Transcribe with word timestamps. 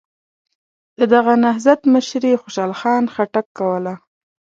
د 0.97 0.99
دغه 1.13 1.33
نهضت 1.45 1.79
مشري 1.93 2.33
خوشحال 2.41 2.71
خان 2.79 3.03
خټک 3.13 3.47
کوله. 3.59 3.93